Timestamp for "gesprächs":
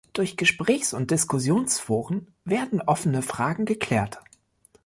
0.35-0.95